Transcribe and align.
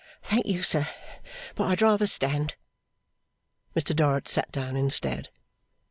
'Thank 0.23 0.47
you, 0.47 0.63
sir 0.63 0.87
but 1.53 1.65
I'd 1.65 1.81
rather 1.83 2.07
stand.' 2.07 2.55
Mr 3.75 3.95
Dorrit 3.95 4.27
sat 4.27 4.51
down 4.51 4.75
instead. 4.75 5.29